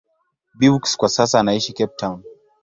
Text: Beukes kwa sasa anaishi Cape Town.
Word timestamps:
Beukes 0.59 0.97
kwa 0.97 1.09
sasa 1.09 1.39
anaishi 1.39 1.73
Cape 1.73 1.93
Town. 1.99 2.23